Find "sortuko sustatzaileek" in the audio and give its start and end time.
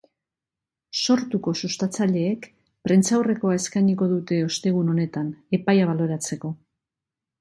1.01-2.47